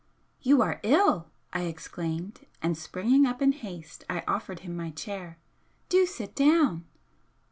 [0.41, 5.37] "You are ill!" I exclaimed, and springing up in haste I offered him my chair
[5.89, 6.85] "Do sit down!"